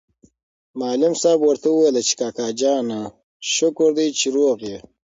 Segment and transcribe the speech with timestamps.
[0.79, 2.99] معلم صاحب ورته وویل چې کاکا جانه
[3.55, 4.77] شکر دی چې روغ یې.